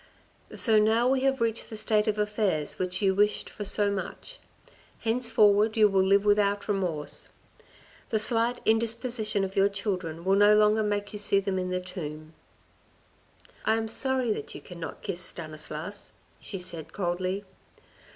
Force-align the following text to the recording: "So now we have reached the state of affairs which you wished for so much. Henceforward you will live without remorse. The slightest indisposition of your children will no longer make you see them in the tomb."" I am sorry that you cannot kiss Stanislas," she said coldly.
"So 0.65 0.79
now 0.79 1.07
we 1.07 1.19
have 1.21 1.41
reached 1.41 1.69
the 1.69 1.77
state 1.77 2.07
of 2.07 2.17
affairs 2.17 2.79
which 2.79 3.03
you 3.03 3.13
wished 3.13 3.51
for 3.51 3.63
so 3.63 3.91
much. 3.91 4.39
Henceforward 5.01 5.77
you 5.77 5.87
will 5.87 6.01
live 6.03 6.25
without 6.25 6.67
remorse. 6.67 7.29
The 8.09 8.17
slightest 8.17 8.65
indisposition 8.65 9.43
of 9.43 9.55
your 9.55 9.69
children 9.69 10.25
will 10.25 10.33
no 10.37 10.55
longer 10.55 10.81
make 10.81 11.13
you 11.13 11.19
see 11.19 11.39
them 11.39 11.59
in 11.59 11.69
the 11.69 11.79
tomb."" 11.79 12.33
I 13.65 13.75
am 13.75 13.87
sorry 13.87 14.31
that 14.33 14.55
you 14.55 14.61
cannot 14.61 15.03
kiss 15.03 15.21
Stanislas," 15.21 16.13
she 16.39 16.57
said 16.57 16.93
coldly. 16.93 17.45